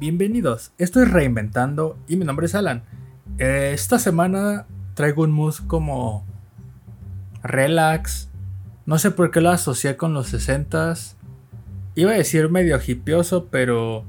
[0.00, 0.72] bienvenidos.
[0.78, 2.84] Estoy reinventando y mi nombre es Alan.
[3.38, 6.24] Eh, esta semana traigo un mood como
[7.42, 8.30] relax.
[8.86, 11.16] No sé por qué lo asocié con los 60s.
[11.96, 14.06] Iba a decir medio hipioso, pero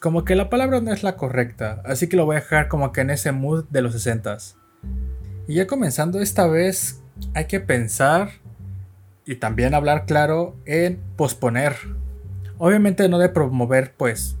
[0.00, 1.82] como que la palabra no es la correcta.
[1.84, 4.54] Así que lo voy a dejar como que en ese mood de los 60s.
[5.48, 7.02] Y ya comenzando esta vez,
[7.34, 8.30] hay que pensar
[9.24, 11.74] y también hablar claro en posponer.
[12.58, 14.36] Obviamente no de promover pues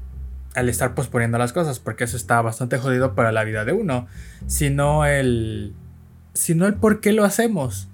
[0.56, 4.06] al estar posponiendo las cosas, porque eso está bastante jodido para la vida de uno,
[4.46, 5.74] sino el
[6.32, 7.88] sino el por qué lo hacemos,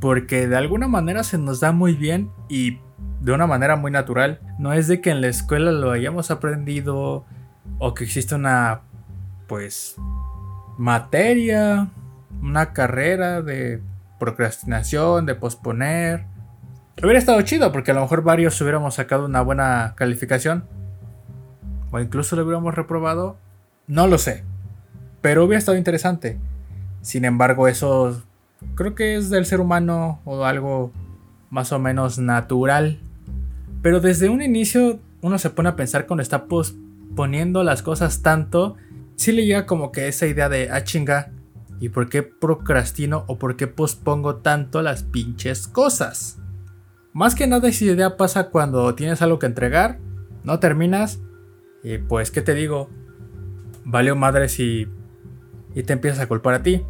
[0.00, 2.78] porque de alguna manera se nos da muy bien y
[3.20, 4.40] de una manera muy natural.
[4.58, 7.24] No es de que en la escuela lo hayamos aprendido
[7.78, 8.82] o que existe una
[9.46, 9.96] pues
[10.78, 11.88] materia,
[12.42, 13.80] una carrera de
[14.18, 16.26] procrastinación, de posponer.
[17.02, 20.64] Hubiera estado chido porque a lo mejor varios hubiéramos sacado una buena calificación
[21.94, 23.36] o incluso lo hubiéramos reprobado,
[23.86, 24.42] no lo sé.
[25.20, 26.40] Pero hubiera estado interesante.
[27.02, 28.20] Sin embargo, eso
[28.74, 30.90] creo que es del ser humano o algo
[31.50, 32.98] más o menos natural.
[33.80, 38.74] Pero desde un inicio uno se pone a pensar cuando está posponiendo las cosas tanto,
[39.14, 41.30] si le llega como que esa idea de, ah chinga,
[41.78, 46.40] ¿y por qué procrastino o por qué pospongo tanto las pinches cosas?
[47.12, 50.00] Más que nada esa idea pasa cuando tienes algo que entregar,
[50.42, 51.20] no terminas
[51.84, 52.88] y pues, ¿qué te digo?
[53.84, 54.88] Valió madre si...
[55.74, 56.82] Y te empiezas a culpar a ti.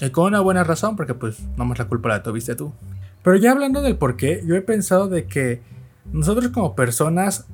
[0.00, 2.72] Y con una buena razón, porque pues no más la culpa la tuviste tú.
[3.22, 5.60] Pero ya hablando del por qué, yo he pensado de que
[6.12, 7.46] nosotros como personas,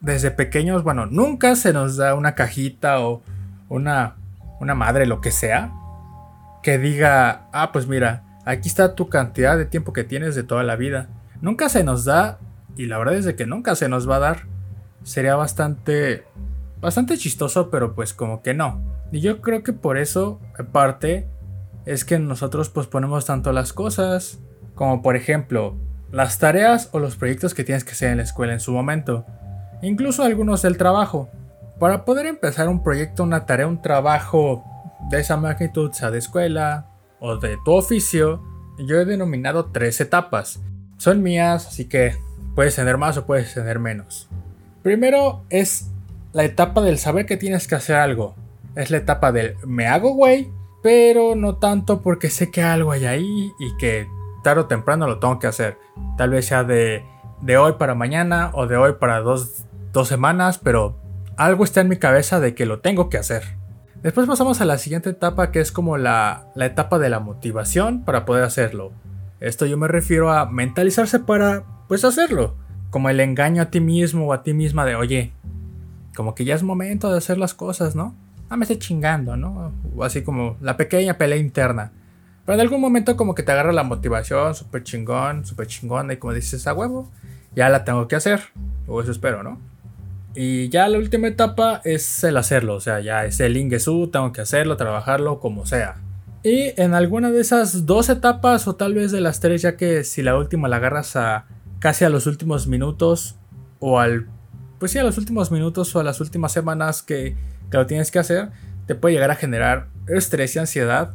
[0.00, 3.22] desde pequeños, bueno, nunca se nos da una cajita o
[3.68, 4.16] una,
[4.60, 5.72] una madre, lo que sea,
[6.62, 10.62] que diga, ah, pues mira, aquí está tu cantidad de tiempo que tienes de toda
[10.62, 11.08] la vida.
[11.40, 12.38] Nunca se nos da,
[12.76, 14.57] y la verdad es de que nunca se nos va a dar
[15.08, 16.24] sería bastante
[16.80, 18.80] bastante chistoso, pero pues como que no.
[19.10, 21.28] Y yo creo que por eso, aparte,
[21.86, 24.38] es que nosotros posponemos tanto las cosas,
[24.74, 25.76] como por ejemplo,
[26.12, 29.24] las tareas o los proyectos que tienes que hacer en la escuela en su momento,
[29.82, 31.28] incluso algunos del trabajo.
[31.78, 34.64] Para poder empezar un proyecto, una tarea, un trabajo
[35.10, 36.88] de esa magnitud, sea de escuela
[37.20, 38.42] o de tu oficio,
[38.78, 40.60] yo he denominado tres etapas.
[40.98, 42.16] Son mías, así que
[42.54, 44.28] puedes tener más o puedes tener menos.
[44.82, 45.90] Primero es
[46.32, 48.34] la etapa del saber que tienes que hacer algo.
[48.74, 50.50] Es la etapa del me hago güey,
[50.82, 54.06] pero no tanto porque sé que algo hay ahí y que
[54.44, 55.78] tarde o temprano lo tengo que hacer.
[56.16, 57.04] Tal vez sea de,
[57.40, 60.96] de hoy para mañana o de hoy para dos, dos semanas, pero
[61.36, 63.56] algo está en mi cabeza de que lo tengo que hacer.
[64.02, 68.04] Después pasamos a la siguiente etapa que es como la, la etapa de la motivación
[68.04, 68.92] para poder hacerlo.
[69.40, 72.54] Esto yo me refiero a mentalizarse para pues hacerlo
[72.90, 75.32] como el engaño a ti mismo o a ti misma de, oye,
[76.16, 78.14] como que ya es momento de hacer las cosas, ¿no?
[78.48, 79.72] Ah, me estoy chingando, ¿no?
[79.94, 81.92] O así como la pequeña pelea interna.
[82.44, 86.16] Pero en algún momento como que te agarra la motivación, súper chingón, súper chingón, y
[86.16, 87.10] como dices, a huevo,
[87.54, 88.40] ya la tengo que hacer.
[88.86, 89.60] O eso espero, ¿no?
[90.34, 94.32] Y ya la última etapa es el hacerlo, o sea, ya es el ingesu, tengo
[94.32, 95.96] que hacerlo, trabajarlo, como sea.
[96.42, 100.04] Y en alguna de esas dos etapas, o tal vez de las tres, ya que
[100.04, 101.46] si la última la agarras a
[101.78, 103.36] casi a los últimos minutos
[103.80, 104.26] o al
[104.78, 107.36] pues sí a los últimos minutos o a las últimas semanas que,
[107.70, 108.50] que lo tienes que hacer
[108.86, 111.14] te puede llegar a generar estrés y ansiedad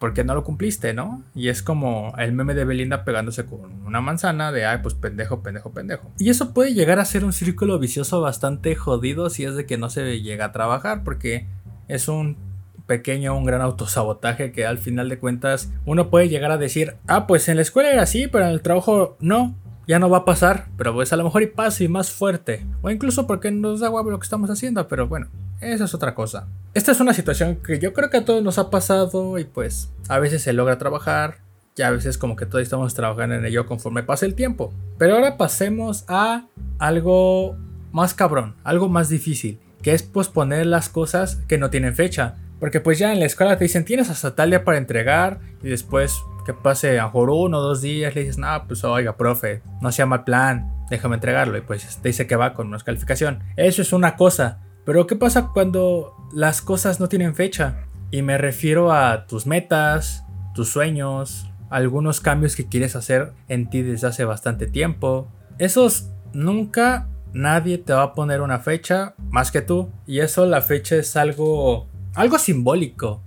[0.00, 1.22] porque no lo cumpliste, ¿no?
[1.34, 5.42] Y es como el meme de Belinda pegándose con una manzana de, ay, pues pendejo,
[5.42, 6.10] pendejo, pendejo.
[6.18, 9.76] Y eso puede llegar a ser un círculo vicioso bastante jodido si es de que
[9.76, 11.48] no se llega a trabajar, porque
[11.86, 12.38] es un
[12.86, 17.26] pequeño, un gran autosabotaje que al final de cuentas uno puede llegar a decir, ah,
[17.26, 19.54] pues en la escuela era así, pero en el trabajo no
[19.90, 22.64] ya no va a pasar, pero pues a lo mejor y pasa y más fuerte.
[22.80, 25.26] O incluso porque nos da huevo lo que estamos haciendo, pero bueno,
[25.60, 26.46] esa es otra cosa.
[26.74, 29.90] Esta es una situación que yo creo que a todos nos ha pasado y pues
[30.08, 31.38] a veces se logra trabajar
[31.76, 34.72] y a veces como que todos estamos trabajando en ello conforme pasa el tiempo.
[34.96, 36.46] Pero ahora pasemos a
[36.78, 37.56] algo
[37.90, 42.36] más cabrón, algo más difícil, que es posponer las cosas que no tienen fecha.
[42.60, 45.68] Porque pues ya en la escuela te dicen tienes hasta tal día para entregar y
[45.68, 46.22] después
[46.54, 50.06] pase a mejor uno o dos días, le dices, no, pues oiga, profe, no sea
[50.06, 51.58] mal plan, déjame entregarlo.
[51.58, 53.42] Y pues te dice que va con una calificación.
[53.56, 54.60] Eso es una cosa.
[54.84, 57.86] Pero ¿qué pasa cuando las cosas no tienen fecha?
[58.10, 60.24] Y me refiero a tus metas,
[60.54, 65.28] tus sueños, algunos cambios que quieres hacer en ti desde hace bastante tiempo.
[65.58, 69.90] Esos nunca nadie te va a poner una fecha más que tú.
[70.06, 73.22] Y eso la fecha es algo algo simbólico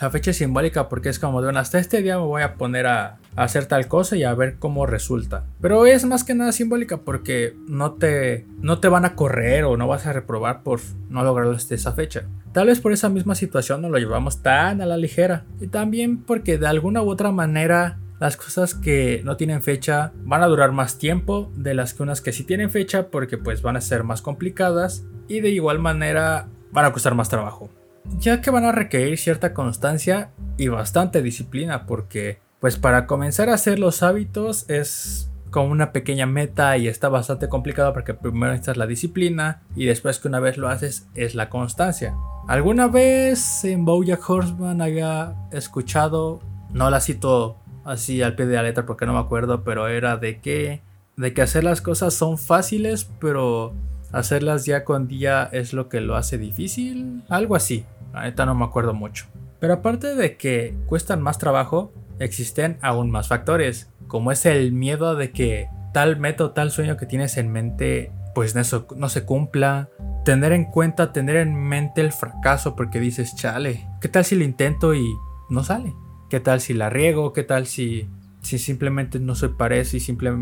[0.00, 2.86] La fecha simbólica porque es como de bueno, hasta este día me voy a poner
[2.86, 5.44] a, hacer tal cosa y a ver cómo resulta.
[5.60, 9.76] Pero es más que nada simbólica porque no te, no te van a correr o
[9.76, 12.24] no vas a reprobar por no lograrlo hasta esa fecha.
[12.52, 15.44] Tal vez por esa misma situación no lo llevamos tan a la ligera.
[15.60, 20.42] Y también porque de alguna u otra manera las cosas que no tienen fecha van
[20.42, 23.76] a durar más tiempo de las que unas que sí tienen fecha porque pues van
[23.76, 27.70] a ser más complicadas y de igual manera van a costar más trabajo
[28.18, 33.54] ya que van a requerir cierta constancia y bastante disciplina porque pues para comenzar a
[33.54, 38.76] hacer los hábitos es como una pequeña meta y está bastante complicado porque primero necesitas
[38.76, 42.14] la disciplina y después que una vez lo haces es la constancia.
[42.48, 46.40] Alguna vez en Bojack Horseman había escuchado,
[46.72, 50.16] no la cito así al pie de la letra porque no me acuerdo, pero era
[50.16, 50.82] de que
[51.16, 53.74] de que hacer las cosas son fáciles, pero
[54.12, 57.84] hacerlas día con día es lo que lo hace difícil, algo así.
[58.14, 59.26] Ahorita no me acuerdo mucho.
[59.60, 65.16] Pero aparte de que cuestan más trabajo, existen aún más factores, como es el miedo
[65.16, 69.24] de que tal meta o tal sueño que tienes en mente pues eso no se
[69.24, 69.88] cumpla.
[70.24, 74.44] Tener en cuenta, tener en mente el fracaso porque dices, chale, ¿qué tal si lo
[74.44, 75.06] intento y
[75.48, 75.94] no sale?
[76.28, 77.32] ¿Qué tal si la riego?
[77.32, 78.08] ¿Qué tal si,
[78.40, 80.32] si simplemente no soy para y, simple,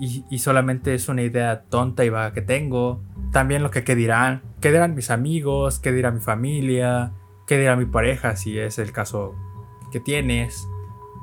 [0.00, 3.02] y, y, solamente es una idea tonta y vaga que tengo?
[3.32, 7.12] También lo que qué dirán, qué dirán mis amigos, qué dirá mi familia,
[7.46, 9.34] qué dirá mi pareja si es el caso
[9.90, 10.66] que tienes,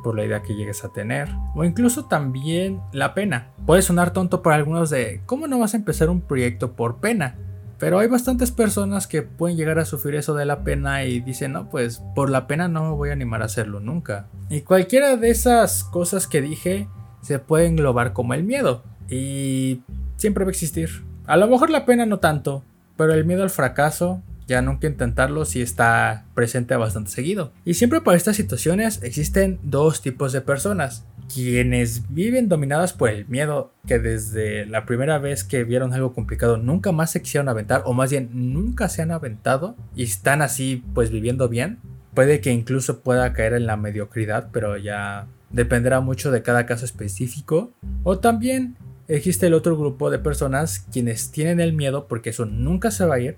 [0.03, 3.51] por la idea que llegues a tener, o incluso también la pena.
[3.65, 7.37] Puede sonar tonto para algunos de cómo no vas a empezar un proyecto por pena,
[7.77, 11.53] pero hay bastantes personas que pueden llegar a sufrir eso de la pena y dicen,
[11.53, 14.27] no, pues por la pena no me voy a animar a hacerlo nunca.
[14.49, 16.87] Y cualquiera de esas cosas que dije
[17.21, 19.81] se puede englobar como el miedo, y
[20.17, 21.03] siempre va a existir.
[21.25, 22.63] A lo mejor la pena no tanto,
[22.95, 27.53] pero el miedo al fracaso ya nunca intentarlo si está presente bastante seguido.
[27.63, 31.05] Y siempre para estas situaciones existen dos tipos de personas.
[31.33, 36.57] Quienes viven dominadas por el miedo, que desde la primera vez que vieron algo complicado
[36.57, 40.83] nunca más se quisieron aventar, o más bien nunca se han aventado y están así
[40.93, 41.77] pues viviendo bien.
[42.15, 46.83] Puede que incluso pueda caer en la mediocridad, pero ya dependerá mucho de cada caso
[46.83, 47.71] específico.
[48.03, 48.75] O también
[49.07, 53.15] existe el otro grupo de personas quienes tienen el miedo porque eso nunca se va
[53.15, 53.37] a ir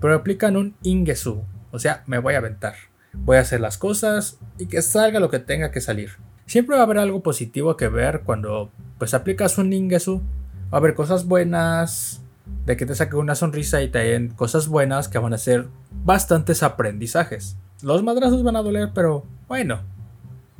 [0.00, 2.74] pero aplican un ingesu, o sea, me voy a aventar.
[3.12, 6.12] Voy a hacer las cosas y que salga lo que tenga que salir.
[6.46, 10.22] Siempre va a haber algo positivo que ver cuando pues aplicas un ingesu.
[10.72, 12.22] Va a haber cosas buenas,
[12.66, 15.68] de que te saque una sonrisa y te den cosas buenas que van a ser
[16.04, 17.56] bastantes aprendizajes.
[17.82, 19.80] Los madrazos van a doler, pero bueno,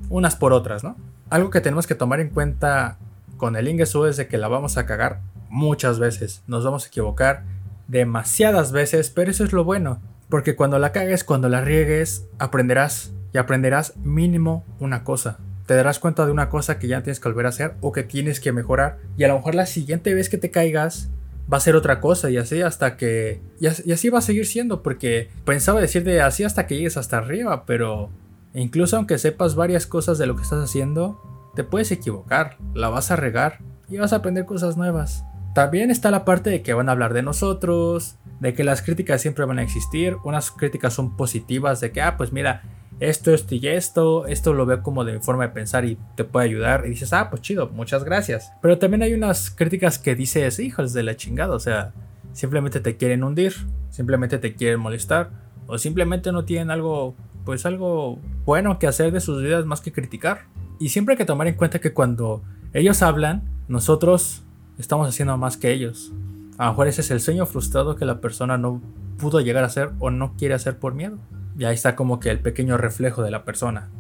[0.09, 0.97] unas por otras, ¿no?
[1.31, 2.99] Algo que tenemos que tomar en cuenta
[3.37, 5.21] con el Ingesu es de que la vamos a cagar
[5.51, 7.45] muchas veces, nos vamos a equivocar
[7.89, 13.13] demasiadas veces, pero eso es lo bueno, porque cuando la cagues, cuando la riegues, aprenderás
[13.33, 15.39] y aprenderás mínimo una cosa.
[15.67, 18.03] Te darás cuenta de una cosa que ya tienes que volver a hacer o que
[18.03, 21.11] tienes que mejorar y a lo mejor la siguiente vez que te caigas
[21.53, 23.41] va a ser otra cosa y así hasta que...
[23.61, 27.19] Y así va a seguir siendo porque pensaba decir de así hasta que llegues hasta
[27.19, 28.11] arriba, pero
[28.55, 31.21] incluso aunque sepas varias cosas de lo que estás haciendo,
[31.55, 35.25] te puedes equivocar, la vas a regar y vas a aprender cosas nuevas.
[35.59, 39.21] También está la parte de que van a hablar de nosotros, de que las críticas
[39.21, 40.17] siempre van a existir.
[40.23, 42.63] Unas críticas son positivas, de que, ah, pues mira,
[43.01, 46.23] esto, esto y esto, esto lo veo como de mi forma de pensar y te
[46.23, 46.85] puede ayudar.
[46.87, 48.53] Y dices, ah, pues chido, muchas gracias.
[48.63, 51.93] Pero también hay unas críticas que dices, hijos de la chingada, o sea,
[52.33, 53.53] simplemente te quieren hundir,
[53.91, 55.33] simplemente te quieren molestar,
[55.67, 59.91] o simplemente no tienen algo, pues algo bueno que hacer de sus vidas más que
[59.91, 60.43] criticar.
[60.79, 64.45] Y siempre hay que tomar en cuenta que cuando ellos hablan, nosotros
[64.79, 66.13] estamos haciendo más que ellos.
[66.57, 68.81] A lo mejor ese es el sueño frustrado que la persona no
[69.19, 71.19] pudo llegar a hacer o no quiere hacer por miedo.
[71.59, 73.91] Y ahí está como que el pequeño reflejo de la persona.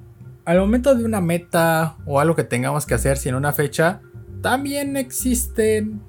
[0.44, 4.00] Al momento de una meta o algo que tengamos que hacer sin una fecha,
[4.40, 6.00] también existen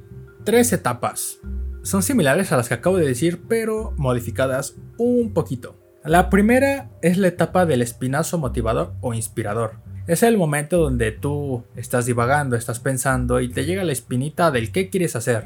[0.44, 1.40] tres etapas.
[1.82, 5.76] Son similares a las que acabo de decir, pero modificadas un poquito.
[6.04, 9.82] La primera es la etapa del espinazo motivador o inspirador.
[10.10, 14.72] Es el momento donde tú estás divagando, estás pensando y te llega la espinita del
[14.72, 15.46] qué quieres hacer.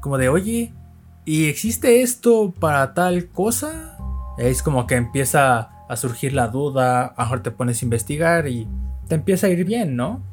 [0.00, 0.72] Como de, oye,
[1.26, 3.98] ¿y existe esto para tal cosa?
[4.38, 8.66] Es como que empieza a surgir la duda, a mejor te pones a investigar y
[9.06, 10.24] te empieza a ir bien, ¿no?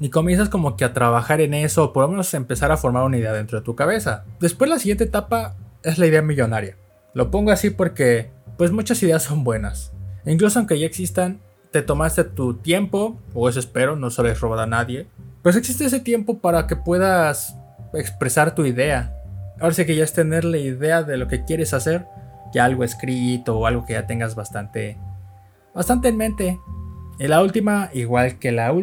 [0.00, 3.04] Y comienzas como que a trabajar en eso, o por lo menos empezar a formar
[3.04, 4.24] una idea dentro de tu cabeza.
[4.40, 6.76] Después la siguiente etapa es la idea millonaria.
[7.14, 9.92] Lo pongo así porque, pues muchas ideas son buenas.
[10.26, 11.40] Incluso aunque ya existan,
[11.72, 15.06] te tomaste tu tiempo, o eso espero, no se les robado a nadie.
[15.42, 17.56] Pues existe ese tiempo para que puedas
[17.94, 19.16] expresar tu idea.
[19.60, 22.06] Ahora sí que ya es tener la idea de lo que quieres hacer,
[22.52, 24.98] ya algo escrito o algo que ya tengas bastante
[25.74, 26.60] bastante en mente.
[27.18, 28.74] Y la última, igual que la,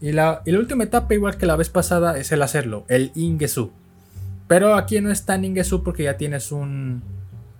[0.00, 3.12] y, la, y la última etapa, igual que la vez pasada, es el hacerlo, el
[3.14, 3.70] Ingesu.
[4.48, 7.02] Pero aquí no es tan Ingesu porque ya tienes un...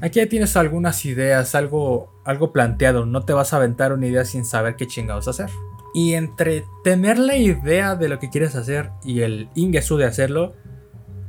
[0.01, 3.07] Aquí ya tienes algunas ideas, algo, algo planteado.
[3.07, 5.51] No te vas a aventar una idea sin saber qué chingados hacer.
[5.95, 10.55] Y entre tener la idea de lo que quieres hacer y el Ingesu de hacerlo,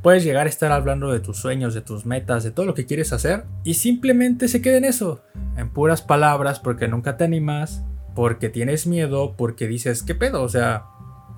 [0.02, 2.86] puedes llegar a estar hablando de tus sueños, de tus metas, de todo lo que
[2.86, 3.46] quieres hacer.
[3.64, 5.22] Y simplemente se queda en eso.
[5.56, 10.42] En puras palabras porque nunca te animas, porque tienes miedo, porque dices, ¿qué pedo?
[10.44, 10.86] O sea,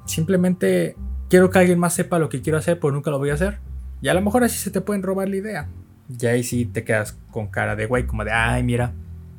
[0.06, 0.96] simplemente
[1.30, 3.60] quiero que alguien más sepa lo que quiero hacer, pero nunca lo voy a hacer.
[4.02, 5.70] Y a lo mejor así se te pueden robar la idea.
[6.10, 8.94] Y ahí sí te quedas con cara de güey, como de, ay, mira,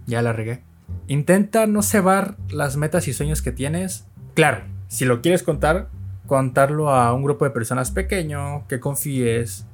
[0.07, 0.63] ya la regué.
[1.09, 4.07] Intenta no cebar las metas y sueños que tienes.
[4.35, 5.89] Claro, si lo quieres contar,
[6.27, 9.67] contarlo a un grupo de personas pequeño, que confíes.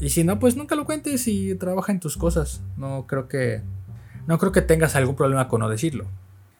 [0.00, 2.62] Y si no, pues nunca lo cuentes y trabaja en tus cosas.
[2.76, 3.62] No creo que
[4.26, 6.06] no creo que tengas algún problema con no decirlo.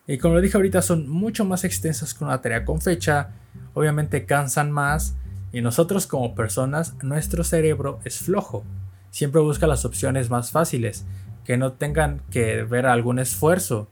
[0.07, 3.31] Y como lo dije ahorita, son mucho más extensas que una tarea con fecha.
[3.73, 5.17] Obviamente cansan más
[5.53, 8.65] y nosotros como personas, nuestro cerebro es flojo.
[9.15, 11.07] Siempre busca las opciones más fáciles,
[11.45, 13.87] que no tengan que ver algún esfuerzo.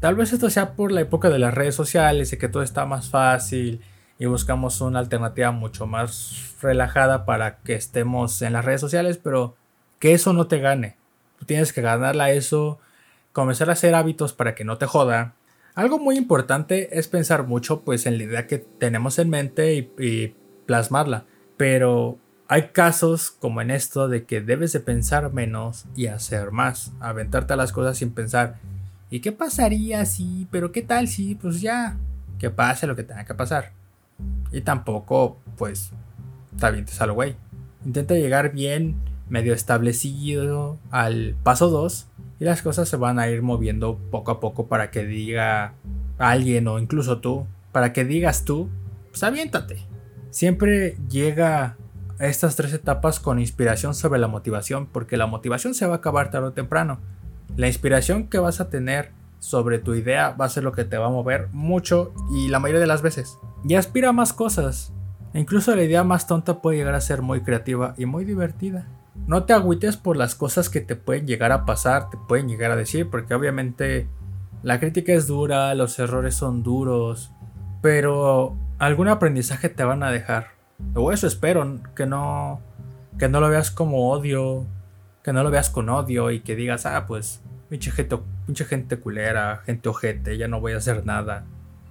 [0.00, 2.84] Tal vez esto sea por la época de las redes sociales y que todo está
[2.84, 3.80] más fácil
[4.18, 9.56] y buscamos una alternativa mucho más relajada para que estemos en las redes sociales, pero
[9.98, 10.98] que eso no te gane.
[11.38, 12.80] Tú tienes que ganarla eso,
[13.32, 15.36] comenzar a hacer hábitos para que no te joda.
[15.74, 20.34] Algo muy importante es pensar mucho pues en la idea que tenemos en mente y
[20.66, 21.24] plasmarla.
[21.56, 22.18] Pero
[22.50, 26.90] hay casos como en esto de que debes de pensar menos y hacer más.
[26.98, 28.56] Aventarte a las cosas sin pensar.
[29.08, 30.48] ¿Y qué pasaría si?
[30.50, 31.36] Pero qué tal si?
[31.36, 31.96] Pues ya.
[32.40, 33.70] Que pase lo que tenga que pasar.
[34.50, 35.92] Y tampoco, pues,
[36.58, 37.36] te salgo, güey.
[37.86, 38.96] Intenta llegar bien,
[39.28, 42.08] medio establecido al paso 2.
[42.40, 45.74] Y las cosas se van a ir moviendo poco a poco para que diga
[46.18, 47.46] alguien o incluso tú.
[47.70, 48.68] Para que digas tú,
[49.12, 49.86] pues aviéntate
[50.30, 51.76] siempre llega
[52.28, 56.30] estas tres etapas con inspiración sobre la motivación, porque la motivación se va a acabar
[56.30, 57.00] tarde o temprano.
[57.56, 60.98] La inspiración que vas a tener sobre tu idea va a ser lo que te
[60.98, 63.38] va a mover mucho y la mayoría de las veces.
[63.64, 64.92] Y aspira a más cosas.
[65.32, 68.86] E incluso la idea más tonta puede llegar a ser muy creativa y muy divertida.
[69.26, 72.70] No te agüites por las cosas que te pueden llegar a pasar, te pueden llegar
[72.70, 74.08] a decir, porque obviamente
[74.62, 77.32] la crítica es dura, los errores son duros,
[77.80, 80.59] pero algún aprendizaje te van a dejar.
[80.94, 82.60] O eso espero, que no,
[83.18, 84.66] que no lo veas como odio,
[85.22, 88.98] que no lo veas con odio y que digas, ah, pues, pinche gente, pinche gente
[88.98, 91.46] culera, gente ojete, ya no voy a hacer nada.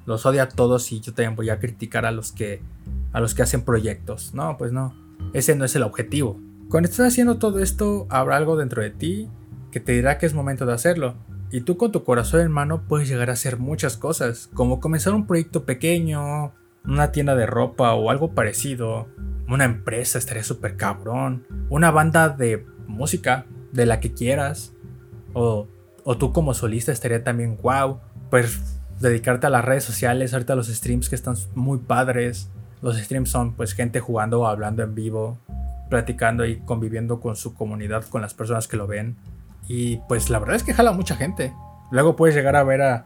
[0.06, 2.62] Los odio a todos y yo también voy a criticar a los que,
[3.14, 4.34] a los que hacen proyectos.
[4.34, 4.94] No, pues no,
[5.34, 6.40] ese no es el objetivo.
[6.70, 9.30] Cuando estés haciendo todo esto, habrá algo dentro de ti
[9.72, 11.16] que te dirá que es momento de hacerlo.
[11.52, 15.14] Y tú con tu corazón en mano puedes llegar a hacer muchas cosas, como comenzar
[15.14, 16.54] un proyecto pequeño,
[16.86, 19.08] una tienda de ropa o algo parecido,
[19.48, 24.74] una empresa estaría súper cabrón, una banda de música de la que quieras,
[25.34, 25.68] o,
[26.04, 30.68] o tú como solista estaría también wow, pues dedicarte a las redes sociales, ahorita los
[30.68, 32.50] streams que están muy padres,
[32.82, 35.38] los streams son pues gente jugando o hablando en vivo,
[35.90, 39.18] platicando y conviviendo con su comunidad, con las personas que lo ven.
[39.68, 41.54] Y pues la verdad es que jala mucha gente.
[41.92, 43.06] Luego puedes llegar a ver a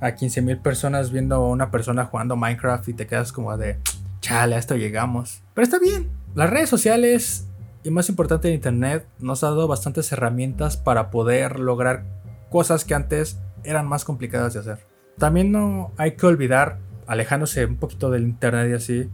[0.00, 3.78] a 15.000 personas viendo a una persona jugando Minecraft y te quedas como de,
[4.20, 5.42] chale, esto llegamos.
[5.54, 6.08] Pero está bien.
[6.34, 7.48] Las redes sociales
[7.82, 12.04] y más importante Internet nos ha dado bastantes herramientas para poder lograr
[12.50, 14.78] cosas que antes eran más complicadas de hacer.
[15.18, 19.10] También no hay que olvidar, alejándose un poquito del Internet y así,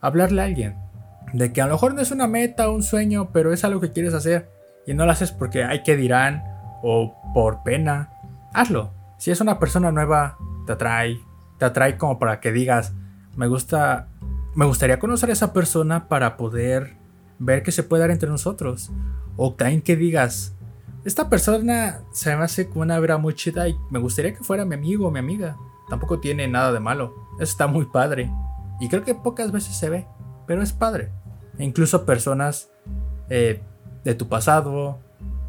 [0.00, 0.76] hablarle a alguien.
[1.32, 3.92] De que a lo mejor no es una meta, un sueño, pero es algo que
[3.92, 4.50] quieres hacer
[4.86, 6.42] y no lo haces porque hay que dirán
[6.82, 8.10] o por pena.
[8.54, 8.97] Hazlo.
[9.18, 11.20] Si es una persona nueva, te atrae,
[11.58, 12.94] te atrae como para que digas,
[13.36, 14.08] me gusta,
[14.54, 16.96] me gustaría conocer a esa persona para poder
[17.38, 18.90] ver qué se puede dar entre nosotros.
[19.36, 20.54] O también que digas,
[21.04, 24.64] esta persona se me hace como una vera muy chida y me gustaría que fuera
[24.64, 25.56] mi amigo o mi amiga.
[25.88, 27.14] Tampoco tiene nada de malo.
[27.40, 28.30] Eso está muy padre.
[28.80, 30.06] Y creo que pocas veces se ve,
[30.46, 31.10] pero es padre.
[31.58, 32.70] E incluso personas
[33.30, 33.62] eh,
[34.04, 35.00] de tu pasado,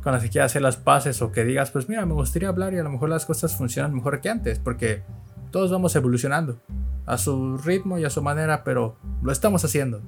[0.01, 2.73] con las que quieras hacer las paces o que digas, pues mira, me gustaría hablar
[2.73, 5.03] y a lo mejor las cosas funcionan mejor que antes, porque
[5.51, 6.61] todos vamos evolucionando
[7.05, 10.01] a su ritmo y a su manera, pero lo estamos haciendo.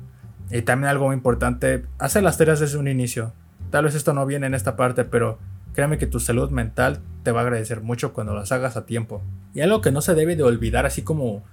[0.52, 3.34] Y también algo muy importante, hacer las tareas desde un inicio.
[3.70, 5.40] Tal vez esto no viene en esta parte, pero
[5.74, 9.22] créeme que tu salud mental te va a agradecer mucho cuando las hagas a tiempo.
[9.54, 11.44] Y algo que no se debe de olvidar, así como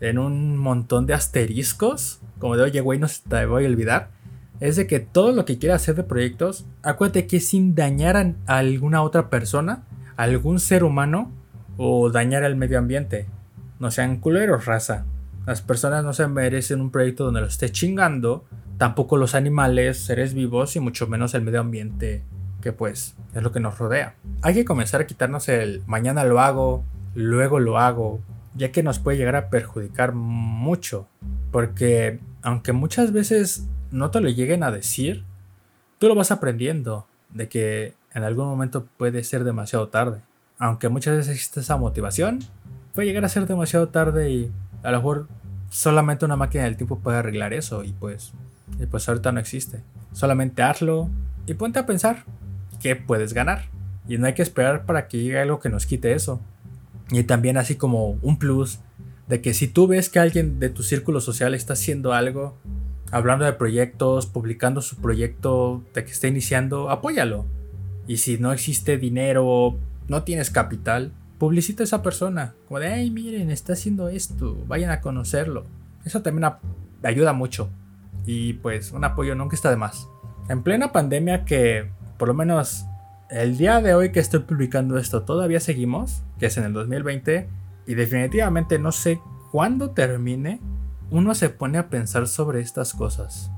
[0.00, 4.10] en un montón de asteriscos, como de oye, güey, no se te voy a olvidar,
[4.60, 8.56] es de que todo lo que quieras hacer de proyectos, acuérdate que sin dañar a
[8.58, 9.84] alguna otra persona,
[10.16, 11.30] a algún ser humano
[11.76, 13.26] o dañar el medio ambiente.
[13.80, 15.04] No sean culeros, raza.
[15.46, 18.44] Las personas no se merecen un proyecto donde lo esté chingando,
[18.78, 22.22] tampoco los animales, seres vivos y mucho menos el medio ambiente,
[22.62, 24.14] que pues es lo que nos rodea.
[24.42, 26.84] Hay que comenzar a quitarnos el mañana lo hago,
[27.14, 28.20] luego lo hago,
[28.54, 31.06] ya que nos puede llegar a perjudicar mucho,
[31.50, 35.24] porque aunque muchas veces no te lo lleguen a decir,
[35.98, 40.20] tú lo vas aprendiendo de que en algún momento puede ser demasiado tarde.
[40.58, 42.40] Aunque muchas veces existe esa motivación,
[42.92, 45.28] puede llegar a ser demasiado tarde y a lo mejor
[45.70, 48.32] solamente una máquina del tiempo puede arreglar eso y pues,
[48.80, 49.84] y pues ahorita no existe.
[50.12, 51.08] Solamente hazlo
[51.46, 52.24] y ponte a pensar
[52.80, 53.66] qué puedes ganar.
[54.08, 56.40] Y no hay que esperar para que llegue algo que nos quite eso.
[57.12, 58.80] Y también así como un plus
[59.28, 62.58] de que si tú ves que alguien de tu círculo social está haciendo algo,
[63.14, 67.46] hablando de proyectos, publicando su proyecto de que está iniciando, apóyalo.
[68.08, 69.78] Y si no existe dinero,
[70.08, 72.54] no tienes capital, publicita a esa persona.
[72.66, 75.64] Como de, hey, miren, está haciendo esto, vayan a conocerlo.
[76.04, 76.50] Eso también
[77.04, 77.70] ayuda mucho.
[78.26, 80.08] Y pues un apoyo nunca está de más.
[80.48, 82.84] En plena pandemia que por lo menos
[83.30, 87.48] el día de hoy que estoy publicando esto todavía seguimos, que es en el 2020,
[87.86, 89.20] y definitivamente no sé
[89.52, 90.60] cuándo termine,
[91.10, 93.50] uno se pone a pensar sobre estas cosas.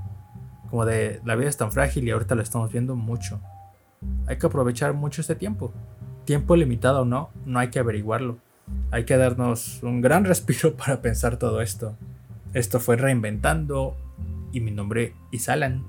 [0.70, 3.40] Como de la vida es tan frágil y ahorita lo estamos viendo mucho.
[4.26, 5.72] Hay que aprovechar mucho este tiempo.
[6.24, 8.38] Tiempo limitado o no, no hay que averiguarlo.
[8.90, 11.96] Hay que darnos un gran respiro para pensar todo esto.
[12.52, 13.96] Esto fue Reinventando
[14.52, 15.84] y mi nombre es Alan.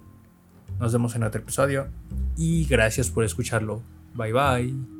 [0.79, 1.87] Nos vemos en otro episodio
[2.35, 3.81] y gracias por escucharlo.
[4.13, 4.96] Bye bye.